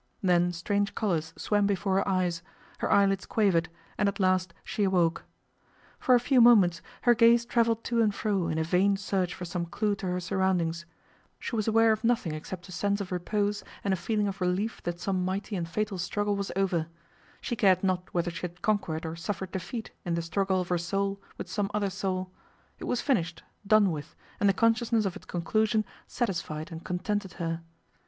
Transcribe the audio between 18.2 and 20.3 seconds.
she had conquered or suffered defeat in the